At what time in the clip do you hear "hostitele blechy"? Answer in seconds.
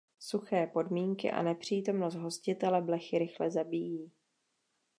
2.15-3.19